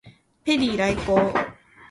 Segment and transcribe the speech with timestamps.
[0.43, 1.15] ペリー来航